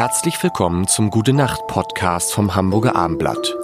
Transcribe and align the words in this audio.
Herzlich 0.00 0.42
willkommen 0.42 0.88
zum 0.88 1.10
Gute 1.10 1.34
Nacht 1.34 1.66
Podcast 1.66 2.32
vom 2.32 2.54
Hamburger 2.54 2.96
Armblatt. 2.96 3.54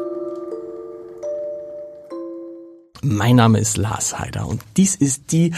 Mein 3.01 3.37
Name 3.37 3.59
ist 3.59 3.79
Lars 3.79 4.19
Heider 4.19 4.47
und 4.47 4.61
dies 4.77 4.97
ist 4.97 5.33
die 5.33 5.55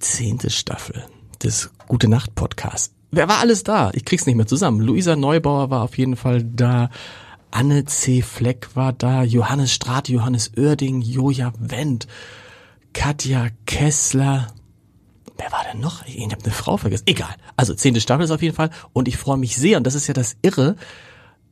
zehnte 0.00 0.50
Staffel 0.50 1.06
des 1.42 1.70
Gute 1.88 2.08
Nacht 2.08 2.34
Podcasts. 2.34 2.94
Wer 3.10 3.26
war 3.26 3.38
alles 3.38 3.64
da? 3.64 3.90
Ich 3.94 4.04
krieg's 4.04 4.26
nicht 4.26 4.36
mehr 4.36 4.46
zusammen. 4.46 4.82
Luisa 4.82 5.16
Neubauer 5.16 5.70
war 5.70 5.80
auf 5.80 5.96
jeden 5.96 6.16
Fall 6.16 6.44
da. 6.44 6.90
Anne 7.50 7.86
C. 7.86 8.20
Fleck 8.20 8.68
war 8.74 8.92
da. 8.92 9.22
Johannes 9.22 9.72
Straat, 9.72 10.10
Johannes 10.10 10.52
Oerding, 10.58 11.00
Joja 11.00 11.54
Wendt, 11.58 12.06
Katja 12.92 13.48
Kessler. 13.64 14.48
Denn 15.72 15.80
noch? 15.80 16.04
Ich 16.06 16.22
habe 16.24 16.42
eine 16.42 16.52
Frau 16.52 16.76
vergessen. 16.76 17.04
Egal. 17.06 17.34
Also 17.56 17.74
zehnte 17.74 18.00
Staffel 18.00 18.24
ist 18.24 18.30
auf 18.30 18.42
jeden 18.42 18.54
Fall. 18.54 18.70
Und 18.92 19.08
ich 19.08 19.16
freue 19.16 19.38
mich 19.38 19.56
sehr. 19.56 19.78
Und 19.78 19.86
das 19.86 19.94
ist 19.94 20.06
ja 20.06 20.14
das 20.14 20.36
Irre. 20.42 20.76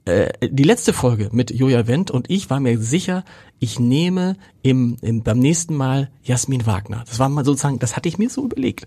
Äh, 0.05 0.31
die 0.49 0.63
letzte 0.63 0.93
Folge 0.93 1.29
mit 1.33 1.51
Joja 1.51 1.87
Wendt 1.87 2.11
und 2.11 2.31
ich 2.31 2.49
war 2.49 2.59
mir 2.59 2.79
sicher, 2.79 3.25
ich 3.59 3.79
nehme 3.79 4.37
im, 4.63 4.97
im, 5.03 5.23
beim 5.23 5.39
nächsten 5.39 5.75
Mal 5.75 6.11
Jasmin 6.23 6.67
Wagner. 6.67 7.05
Das 7.07 7.19
war 7.19 7.29
mal 7.29 7.45
sozusagen, 7.45 7.79
das 7.79 7.97
hatte 7.97 8.09
ich 8.09 8.17
mir 8.17 8.31
so 8.31 8.45
überlegt. 8.45 8.87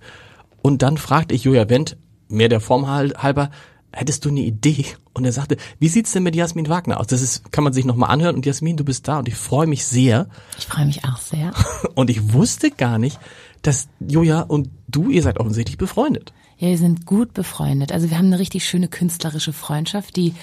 Und 0.61 0.81
dann 0.81 0.97
fragte 0.97 1.35
ich 1.35 1.43
Joja 1.43 1.69
Wendt, 1.69 1.97
mehr 2.29 2.49
der 2.49 2.61
Form 2.61 2.87
halber, 2.87 3.51
hättest 3.93 4.25
du 4.25 4.29
eine 4.29 4.41
Idee? 4.41 4.85
Und 5.13 5.25
er 5.25 5.31
sagte, 5.31 5.57
wie 5.79 5.87
sieht's 5.87 6.11
denn 6.11 6.23
mit 6.23 6.35
Jasmin 6.35 6.67
Wagner 6.67 6.99
aus? 6.99 7.07
Das 7.07 7.21
ist, 7.21 7.51
kann 7.51 7.63
man 7.63 7.73
sich 7.73 7.85
nochmal 7.85 8.09
anhören. 8.09 8.35
Und 8.35 8.45
Jasmin, 8.45 8.75
du 8.75 8.83
bist 8.83 9.07
da 9.07 9.19
und 9.19 9.27
ich 9.27 9.35
freue 9.35 9.67
mich 9.67 9.85
sehr. 9.85 10.27
Ich 10.57 10.65
freue 10.65 10.85
mich 10.85 11.05
auch 11.05 11.19
sehr. 11.19 11.53
Und 11.95 12.09
ich 12.09 12.33
wusste 12.33 12.71
gar 12.71 12.97
nicht, 12.97 13.19
dass 13.61 13.87
Joja 13.99 14.41
und 14.41 14.69
du, 14.87 15.09
ihr 15.09 15.21
seid 15.21 15.39
offensichtlich 15.39 15.77
befreundet. 15.77 16.33
Ja, 16.57 16.69
wir 16.69 16.77
sind 16.77 17.05
gut 17.05 17.33
befreundet. 17.33 17.91
Also 17.91 18.09
wir 18.09 18.17
haben 18.17 18.27
eine 18.27 18.39
richtig 18.39 18.65
schöne 18.65 18.87
künstlerische 18.87 19.53
Freundschaft, 19.53 20.15
die 20.15 20.33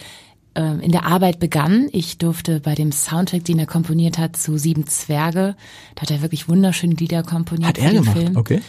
äh, 0.55 0.85
in 0.85 0.92
der 0.92 1.07
Arbeit 1.07 1.39
begann. 1.39 1.89
Ich 1.92 2.19
durfte 2.19 2.61
bei 2.61 2.75
dem 2.75 2.92
Soundtrack, 2.92 3.45
den 3.45 3.59
er 3.59 3.67
komponiert 3.67 4.19
hat, 4.19 4.37
zu 4.37 4.59
Sieben 4.59 4.87
Zwerge, 4.87 5.57
da 5.95 6.03
hat 6.03 6.11
er 6.11 6.23
wirklich 6.23 6.48
wunderschöne 6.48 6.95
Lieder 6.95 7.23
komponiert. 7.23 7.69
Hat 7.69 7.79
er 7.79 7.92
gemacht, 7.92 8.17
Film, 8.17 8.37
okay. 8.37 8.61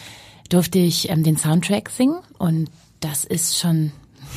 Durfte 0.48 0.78
ich 0.78 1.08
ähm, 1.08 1.22
den 1.22 1.36
Soundtrack 1.36 1.90
singen 1.90 2.18
und 2.38 2.70
das 3.00 3.24
ist 3.24 3.58
schon 3.58 3.92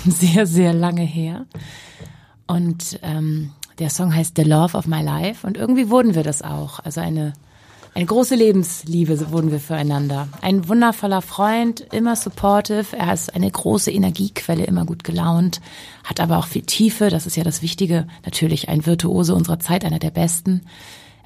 sehr, 0.09 0.45
sehr 0.45 0.73
lange 0.73 1.03
her. 1.03 1.45
Und 2.47 2.99
ähm, 3.01 3.51
der 3.79 3.89
Song 3.89 4.13
heißt 4.13 4.35
The 4.37 4.43
Love 4.43 4.77
of 4.77 4.87
My 4.87 5.01
Life 5.01 5.45
und 5.45 5.57
irgendwie 5.57 5.89
wurden 5.89 6.15
wir 6.15 6.23
das 6.23 6.41
auch. 6.41 6.79
Also 6.79 7.01
eine, 7.01 7.33
eine 7.93 8.05
große 8.05 8.35
Lebensliebe 8.35 9.31
wurden 9.31 9.51
wir 9.51 9.59
füreinander. 9.59 10.27
Ein 10.41 10.67
wundervoller 10.67 11.21
Freund, 11.21 11.81
immer 11.91 12.15
supportive. 12.15 12.95
Er 12.95 13.13
ist 13.13 13.35
eine 13.35 13.49
große 13.49 13.91
Energiequelle, 13.91 14.63
immer 14.65 14.85
gut 14.85 15.03
gelaunt, 15.03 15.59
hat 16.03 16.19
aber 16.19 16.37
auch 16.37 16.47
viel 16.47 16.63
Tiefe. 16.63 17.09
Das 17.09 17.25
ist 17.25 17.35
ja 17.35 17.43
das 17.43 17.61
Wichtige. 17.61 18.07
Natürlich 18.23 18.69
ein 18.69 18.85
Virtuose 18.85 19.33
unserer 19.33 19.59
Zeit, 19.59 19.83
einer 19.83 19.99
der 19.99 20.11
besten. 20.11 20.61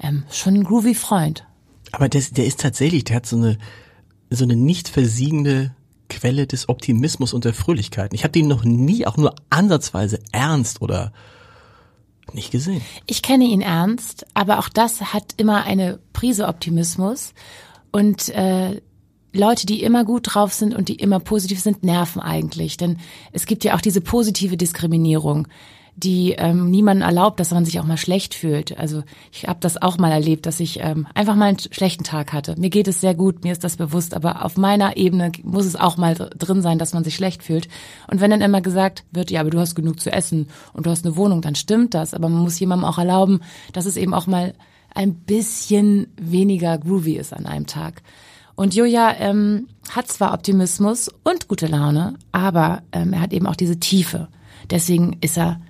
Ähm, 0.01 0.23
schon 0.31 0.55
ein 0.55 0.63
groovy 0.63 0.95
Freund. 0.95 1.45
Aber 1.91 2.07
das, 2.07 2.31
der 2.31 2.45
ist 2.45 2.61
tatsächlich, 2.61 3.03
der 3.03 3.17
hat 3.17 3.25
so 3.25 3.35
eine, 3.35 3.57
so 4.29 4.45
eine 4.45 4.55
nicht 4.55 4.87
versiegende 4.87 5.71
Quelle 6.19 6.47
des 6.47 6.67
Optimismus 6.67 7.33
und 7.33 7.45
der 7.45 7.53
Fröhlichkeit. 7.53 8.13
Ich 8.13 8.23
habe 8.23 8.33
den 8.33 8.47
noch 8.47 8.65
nie 8.65 9.07
auch 9.07 9.15
nur 9.15 9.35
ansatzweise 9.49 10.19
ernst 10.33 10.81
oder 10.81 11.13
nicht 12.33 12.51
gesehen. 12.51 12.81
Ich 13.05 13.21
kenne 13.21 13.45
ihn 13.45 13.61
ernst, 13.61 14.25
aber 14.33 14.59
auch 14.59 14.67
das 14.67 15.13
hat 15.13 15.33
immer 15.37 15.63
eine 15.63 15.99
Prise 16.11 16.47
Optimismus 16.47 17.33
und 17.91 18.27
äh, 18.29 18.81
Leute, 19.33 19.65
die 19.65 19.83
immer 19.83 20.05
gut 20.05 20.33
drauf 20.33 20.53
sind 20.53 20.75
und 20.75 20.89
die 20.89 20.95
immer 20.95 21.19
positiv 21.19 21.59
sind, 21.59 21.83
nerven 21.83 22.21
eigentlich. 22.21 22.77
Denn 22.77 22.97
es 23.31 23.45
gibt 23.45 23.63
ja 23.63 23.75
auch 23.75 23.81
diese 23.81 24.01
positive 24.01 24.57
Diskriminierung 24.57 25.47
die 25.99 26.33
ähm, 26.37 26.69
niemanden 26.69 27.03
erlaubt, 27.03 27.39
dass 27.39 27.51
man 27.51 27.65
sich 27.65 27.79
auch 27.79 27.85
mal 27.85 27.97
schlecht 27.97 28.33
fühlt. 28.33 28.77
Also 28.77 29.03
ich 29.31 29.47
habe 29.47 29.59
das 29.59 29.81
auch 29.81 29.97
mal 29.97 30.11
erlebt, 30.11 30.45
dass 30.45 30.59
ich 30.59 30.79
ähm, 30.79 31.07
einfach 31.13 31.35
mal 31.35 31.47
einen 31.47 31.59
schlechten 31.59 32.03
Tag 32.03 32.31
hatte. 32.31 32.55
Mir 32.57 32.69
geht 32.69 32.87
es 32.87 33.01
sehr 33.01 33.13
gut, 33.13 33.43
mir 33.43 33.51
ist 33.51 33.63
das 33.63 33.75
bewusst, 33.75 34.13
aber 34.13 34.45
auf 34.45 34.55
meiner 34.55 34.97
Ebene 34.97 35.31
muss 35.43 35.65
es 35.65 35.75
auch 35.75 35.97
mal 35.97 36.15
drin 36.15 36.61
sein, 36.61 36.79
dass 36.79 36.93
man 36.93 37.03
sich 37.03 37.15
schlecht 37.15 37.43
fühlt. 37.43 37.67
Und 38.09 38.21
wenn 38.21 38.31
dann 38.31 38.41
immer 38.41 38.61
gesagt 38.61 39.03
wird, 39.11 39.29
ja, 39.29 39.41
aber 39.41 39.49
du 39.49 39.59
hast 39.59 39.75
genug 39.75 39.99
zu 39.99 40.11
essen 40.11 40.47
und 40.73 40.85
du 40.85 40.89
hast 40.89 41.05
eine 41.05 41.17
Wohnung, 41.17 41.41
dann 41.41 41.55
stimmt 41.55 41.93
das. 41.93 42.13
Aber 42.13 42.29
man 42.29 42.43
muss 42.43 42.59
jemandem 42.59 42.85
auch 42.85 42.97
erlauben, 42.97 43.41
dass 43.73 43.85
es 43.85 43.97
eben 43.97 44.13
auch 44.13 44.27
mal 44.27 44.53
ein 44.93 45.15
bisschen 45.15 46.07
weniger 46.19 46.77
groovy 46.77 47.17
ist 47.17 47.33
an 47.33 47.45
einem 47.45 47.67
Tag. 47.67 48.01
Und 48.59 48.75
Joja 48.75 49.15
ähm, 49.19 49.69
hat 49.89 50.09
zwar 50.09 50.33
Optimismus 50.33 51.09
und 51.23 51.47
gute 51.47 51.65
Laune, 51.65 52.15
aber 52.33 52.81
ähm, 52.91 53.13
er 53.13 53.21
hat 53.21 53.31
eben 53.31 53.47
auch 53.47 53.55
diese 53.55 53.79
Tiefe. 53.79 54.27
Deswegen 54.69 55.15
ist 55.21 55.37
er 55.37 55.61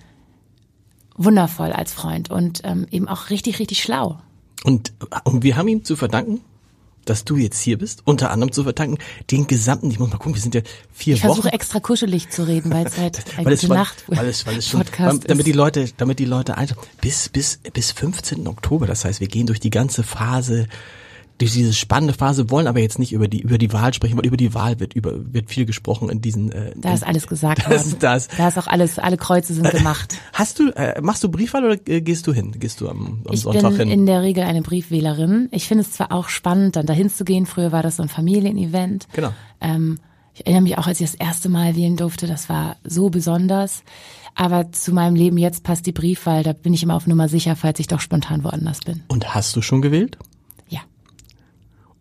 wundervoll 1.16 1.72
als 1.72 1.94
Freund 1.94 2.32
und 2.32 2.62
ähm, 2.64 2.88
eben 2.90 3.08
auch 3.08 3.30
richtig, 3.30 3.60
richtig 3.60 3.84
schlau. 3.84 4.18
Und, 4.64 4.92
und 5.24 5.44
wir 5.44 5.56
haben 5.56 5.68
ihm 5.68 5.84
zu 5.84 5.96
verdanken, 5.96 6.42
dass 7.06 7.26
du 7.26 7.38
jetzt 7.38 7.62
hier 7.62 7.78
bist, 7.78 8.02
unter 8.06 8.32
anderem 8.32 8.52
zu 8.52 8.64
verdanken, 8.64 8.98
den 9.30 9.46
gesamten, 9.46 9.92
ich 9.92 10.00
muss 10.00 10.10
mal 10.10 10.18
gucken, 10.18 10.34
wir 10.34 10.42
sind 10.42 10.56
ja 10.56 10.62
vier 10.92 11.14
ich 11.14 11.22
Wochen. 11.22 11.30
Ich 11.30 11.36
versuche 11.36 11.54
extra 11.54 11.80
kuschelig 11.80 12.32
zu 12.32 12.48
reden, 12.48 12.74
weil 12.74 12.88
es 12.88 12.98
halt 12.98 13.24
eine 13.38 13.46
weil 13.46 13.54
es, 13.54 13.68
Nacht 13.68 14.04
weil 14.08 14.26
es, 14.26 14.48
weil 14.48 14.58
es 14.58 14.68
schon, 14.68 14.80
Podcast 14.80 15.30
damit 15.30 15.46
die 15.46 15.52
Leute, 15.52 15.92
damit 15.98 16.18
die 16.18 16.26
Leute 16.26 16.58
einfach, 16.58 16.78
bis, 17.02 17.30
bis, 17.30 17.60
bis 17.72 17.92
15. 17.92 18.48
Oktober, 18.48 18.88
das 18.88 19.06
heißt, 19.06 19.20
wir 19.20 19.28
gehen 19.28 19.46
durch 19.46 19.60
die 19.60 19.70
ganze 19.70 20.02
Phase 20.02 20.68
durch 21.40 21.54
diese 21.54 21.74
spannende 21.74 22.14
Phase 22.14 22.50
wollen 22.52 22.68
aber 22.68 22.80
jetzt 22.80 23.00
nicht 23.00 23.14
über 23.14 23.28
die 23.28 23.40
über 23.42 23.58
die 23.58 23.72
Wahl 23.74 23.94
sprechen, 23.94 24.18
weil 24.18 24.26
über 24.26 24.38
die 24.38 24.54
Wahl 24.54 24.80
wird 24.80 24.94
über 24.94 25.14
wird 25.34 25.50
viel 25.50 25.66
gesprochen 25.66 26.10
in 26.10 26.22
diesen. 26.22 26.52
Äh, 26.52 26.74
da 26.76 26.94
ist 26.94 27.08
alles 27.08 27.28
gesagt 27.28 27.60
das, 27.70 27.86
worden. 27.86 28.00
Das, 28.00 28.28
da 28.28 28.48
ist 28.50 28.58
auch 28.58 28.68
alles, 28.68 29.00
alle 29.00 29.18
Kreuze 29.18 29.54
sind 29.54 29.72
gemacht. 29.72 30.18
Hast 30.34 30.60
du 30.60 30.70
äh, 30.70 31.02
machst 31.02 31.24
du 31.24 31.30
Briefwahl 31.30 31.64
oder 31.64 31.78
äh, 31.88 32.02
gehst 32.02 32.28
du 32.28 32.34
hin? 32.34 32.52
Gehst 32.60 32.82
du 32.82 32.90
am, 32.90 33.24
am 33.26 33.34
ich 33.34 33.42
Sonntag 33.42 33.78
bin 33.78 33.90
hin? 33.90 34.00
in 34.00 34.06
der 34.06 34.22
Regel 34.22 34.44
eine 34.44 34.62
Briefwählerin. 34.62 35.48
Ich 35.52 35.68
finde 35.68 35.84
es 35.84 35.94
zwar 35.94 36.12
auch 36.12 36.28
spannend, 36.28 36.76
dann 36.76 36.86
dahin 36.86 37.10
zu 37.10 37.24
gehen. 37.24 37.46
Früher 37.46 37.72
war 37.72 37.84
das 37.84 37.96
so 37.96 38.04
ein 38.04 38.10
Familienevent. 38.10 39.08
Genau. 39.14 39.34
Ähm, 39.62 40.00
ich 40.34 40.46
erinnere 40.46 40.64
mich 40.64 40.78
auch, 40.78 40.88
als 40.88 41.02
ich 41.02 41.12
das 41.12 41.20
erste 41.20 41.50
Mal 41.50 41.76
wählen 41.76 41.98
durfte, 41.98 42.28
das 42.28 42.50
war 42.50 42.78
so 42.84 43.10
besonders. 43.10 43.84
Aber 44.36 44.72
zu 44.72 44.94
meinem 44.94 45.16
Leben 45.16 45.38
jetzt 45.38 45.64
passt 45.64 45.86
die 45.86 45.92
Briefwahl, 45.92 46.44
da 46.44 46.54
bin 46.54 46.74
ich 46.74 46.84
immer 46.84 46.96
auf 46.96 47.08
Nummer 47.08 47.28
sicher, 47.28 47.56
falls 47.58 47.80
ich 47.80 47.88
doch 47.88 48.00
spontan 48.00 48.44
woanders 48.44 48.80
bin. 48.80 49.04
Und 49.10 49.34
hast 49.36 49.56
du 49.56 49.62
schon 49.62 49.82
gewählt? 49.82 50.18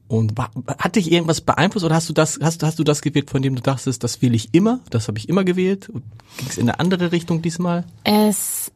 Und 0.08 0.34
hat 0.38 0.96
dich 0.96 1.12
irgendwas 1.12 1.42
beeinflusst 1.42 1.84
oder 1.84 1.94
hast 1.94 2.08
du 2.08 2.14
das, 2.14 2.38
hast, 2.42 2.62
hast 2.62 2.78
du 2.78 2.84
das 2.84 3.02
gewählt, 3.02 3.30
von 3.30 3.42
dem 3.42 3.54
du 3.54 3.62
dachtest, 3.62 4.02
das 4.02 4.22
wähle 4.22 4.36
ich 4.36 4.48
immer, 4.52 4.80
das 4.88 5.06
habe 5.06 5.18
ich 5.18 5.28
immer 5.28 5.44
gewählt? 5.44 5.86
Ging 5.86 6.48
es 6.48 6.56
in 6.56 6.68
eine 6.68 6.80
andere 6.80 7.12
Richtung 7.12 7.42
diesmal? 7.42 7.84
Es 8.04 8.72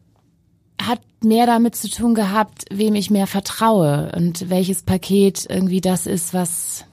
hat 0.81 1.01
mehr 1.23 1.47
damit 1.47 1.75
zu 1.75 1.89
tun 1.89 2.15
gehabt, 2.15 2.67
wem 2.71 2.95
ich 2.95 3.11
mehr 3.11 3.27
vertraue 3.27 4.13
und 4.15 4.51
welches 4.51 4.83
Paket 4.83 5.47
irgendwie 5.49 5.81
das 5.81 6.07
ist, 6.07 6.35
was 6.35 6.85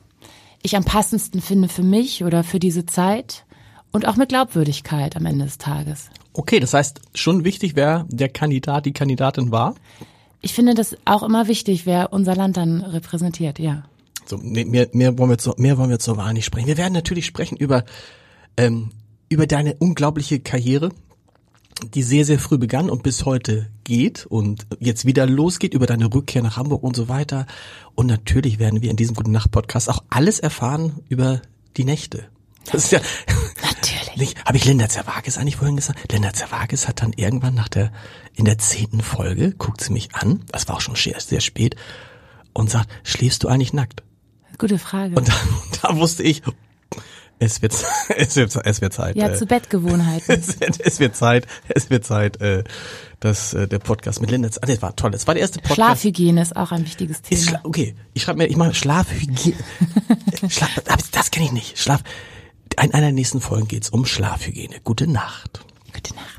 ich 0.62 0.76
am 0.76 0.84
passendsten 0.84 1.42
finde 1.42 1.68
für 1.68 1.84
mich 1.84 2.24
oder 2.24 2.44
für 2.44 2.60
diese 2.60 2.86
Zeit 2.86 3.46
und 3.92 4.08
auch 4.08 4.16
mit 4.16 4.30
Glaubwürdigkeit 4.30 5.16
am 5.16 5.26
Ende 5.26 5.46
des 5.46 5.58
Tages. 5.58 6.10
Okay, 6.34 6.60
das 6.60 6.74
heißt 6.74 7.02
schon 7.16 7.44
wichtig, 7.44 7.76
wer 7.76 8.06
der 8.10 8.30
Kandidat, 8.30 8.86
die 8.86 8.94
Kandidatin 8.94 9.52
war? 9.52 9.76
Ich 10.42 10.54
finde 10.54 10.74
das 10.74 10.96
auch 11.06 11.24
immer 11.24 11.48
wichtig, 11.48 11.86
wer 11.86 12.14
unser 12.14 12.36
Land 12.36 12.58
dann 12.58 12.82
repräsentiert, 12.82 13.60
ja. 13.60 13.84
So, 14.30 14.38
mehr, 14.38 14.88
mehr, 14.94 15.18
wollen 15.18 15.32
wir 15.32 15.40
zu, 15.40 15.56
mehr 15.58 15.80
wollen 15.80 15.90
wir 15.90 15.98
zur 15.98 16.18
Wahl 16.18 16.34
nicht 16.34 16.46
sprechen. 16.46 16.68
Wir 16.68 16.78
werden 16.78 16.94
natürlich 16.94 17.26
sprechen 17.26 17.58
über, 17.58 17.84
ähm, 18.58 18.92
über 19.28 19.48
deine 19.48 19.74
unglaubliche 19.80 20.40
Karriere, 20.40 20.92
die 21.96 22.04
sehr, 22.04 22.26
sehr 22.26 22.38
früh 22.38 22.60
begann 22.60 22.92
und 22.92 23.02
bis 23.02 23.26
heute 23.26 23.72
geht 23.86 24.28
und 24.28 24.68
jetzt 24.80 25.06
wieder 25.06 25.26
losgeht, 25.26 25.74
über 25.74 25.88
deine 25.88 26.14
Rückkehr 26.14 26.44
nach 26.44 26.58
Hamburg 26.58 26.84
und 26.84 26.96
so 26.96 27.10
weiter. 27.10 27.48
Und 27.96 28.06
natürlich 28.06 28.60
werden 28.60 28.84
wir 28.84 28.92
in 28.92 28.98
diesem 28.98 29.16
Guten 29.16 29.32
Nacht 29.32 29.50
Podcast 29.50 29.90
auch 29.90 30.04
alles 30.10 30.40
erfahren 30.40 31.00
über 31.10 31.42
die 31.76 31.86
Nächte. 31.86 32.26
Das 32.72 32.84
ist 32.84 32.92
ja, 32.92 33.00
natürlich. 33.64 34.36
Habe 34.46 34.58
ich 34.58 34.66
Linda 34.66 34.90
Zerwakis 34.90 35.40
eigentlich 35.40 35.56
vorhin 35.56 35.76
gesagt? 35.76 36.12
Linda 36.12 36.34
Zerwakis 36.34 36.88
hat 36.88 37.02
dann 37.02 37.14
irgendwann 37.14 37.56
nach 37.56 37.70
der, 37.70 37.92
in 38.36 38.46
der 38.46 38.60
zehnten 38.60 39.02
Folge, 39.02 39.56
guckt 39.58 39.82
sie 39.82 39.92
mich 39.92 40.14
an, 40.14 40.44
das 40.52 40.68
war 40.68 40.76
auch 40.76 40.82
schon 40.82 40.96
sehr, 40.96 41.20
sehr 41.20 41.42
spät, 41.42 41.76
und 42.54 42.70
sagt, 42.70 42.90
schläfst 43.04 43.44
du 43.44 43.48
eigentlich 43.48 43.74
nackt? 43.74 44.04
Gute 44.60 44.78
Frage. 44.78 45.16
Und 45.16 45.28
da, 45.28 45.34
da 45.82 45.98
wusste 45.98 46.22
ich, 46.22 46.44
es 47.40 47.62
wird, 47.62 47.74
es 48.18 48.36
wird, 48.36 48.56
es 48.64 48.82
wird 48.82 48.94
Zeit. 48.94 49.16
Ja, 49.16 49.30
äh, 49.30 49.36
zu 49.36 49.46
Bettgewohnheiten. 49.46 50.26
Es 50.40 50.60
wird, 50.60 50.80
es 50.80 51.00
wird 51.00 51.16
Zeit, 51.16 51.48
es 51.70 51.90
wird 51.90 52.06
Zeit, 52.06 52.40
äh, 52.42 52.64
dass 53.20 53.54
äh, 53.54 53.68
der 53.68 53.80
Podcast 53.80 54.22
mit 54.22 54.30
Linda. 54.30 54.50
Ah, 54.62 54.66
das 54.66 54.82
war 54.82 54.96
toll. 54.96 55.12
Das 55.12 55.26
war 55.26 55.34
der 55.34 55.42
erste 55.42 55.60
Podcast. 55.60 55.76
Schlafhygiene 55.76 56.42
ist 56.42 56.56
auch 56.56 56.72
ein 56.72 56.86
wichtiges 56.86 57.22
Thema. 57.22 57.42
Ist 57.42 57.60
okay, 57.64 57.96
ich 58.14 58.24
schreibe 58.24 58.40
mir, 58.40 58.48
ich 58.48 58.58
mache 58.58 58.76
Schlafhygiene. 58.76 59.58
Schlaf, 60.50 60.70
das 61.12 61.32
kenne 61.32 61.46
ich 61.48 61.52
nicht. 61.54 61.80
Schlaf. 61.80 62.04
In 62.82 62.94
einer 62.94 63.08
der 63.08 63.12
nächsten 63.14 63.42
Folgen 63.42 63.68
geht's 63.68 63.90
um 63.90 64.06
Schlafhygiene. 64.06 64.82
Gute 64.84 65.08
Nacht. 65.08 65.66
Gute 65.94 66.14
Nacht. 66.16 66.39